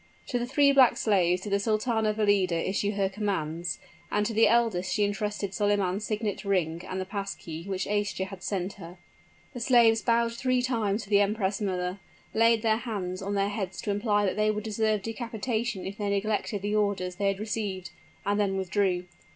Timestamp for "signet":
6.05-6.43